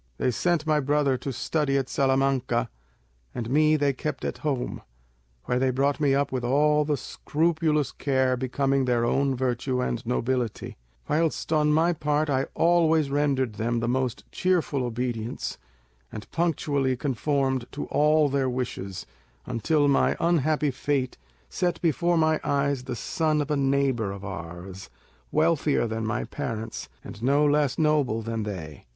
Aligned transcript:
They 0.17 0.31
sent 0.31 0.65
my 0.65 0.79
brother 0.79 1.15
to 1.19 1.31
study 1.31 1.77
at 1.77 1.87
Salamanca, 1.87 2.71
and 3.35 3.51
me 3.51 3.75
they 3.75 3.93
kept 3.93 4.25
at 4.25 4.39
home, 4.39 4.81
where 5.43 5.59
they 5.59 5.69
brought 5.69 5.99
me 5.99 6.15
up 6.15 6.31
with 6.31 6.43
all 6.43 6.83
the 6.83 6.97
scrupulous 6.97 7.91
care 7.91 8.35
becoming 8.35 8.85
their 8.85 9.05
own 9.05 9.35
virtue 9.35 9.79
and 9.79 10.03
nobility; 10.03 10.75
whilst 11.07 11.53
on 11.53 11.71
my 11.71 11.93
part 11.93 12.31
I 12.31 12.47
always 12.55 13.11
rendered 13.11 13.53
them 13.53 13.79
the 13.79 13.87
most 13.87 14.23
cheerful 14.31 14.81
obedience, 14.83 15.59
and 16.11 16.27
punctually 16.31 16.97
conformed 16.97 17.67
to 17.73 17.85
all 17.89 18.27
their 18.27 18.49
wishes, 18.49 19.05
until 19.45 19.87
my 19.87 20.17
unhappy 20.19 20.71
fate 20.71 21.19
set 21.47 21.79
before 21.79 22.17
my 22.17 22.39
eyes 22.43 22.85
the 22.85 22.95
son 22.95 23.39
of 23.39 23.51
a 23.51 23.55
neighbour 23.55 24.11
of 24.11 24.25
ours, 24.25 24.89
wealthier 25.31 25.85
than 25.85 26.07
my 26.07 26.23
parents, 26.23 26.89
and 27.03 27.21
no 27.21 27.45
less 27.45 27.77
noble 27.77 28.23
than 28.23 28.41
they. 28.41 28.87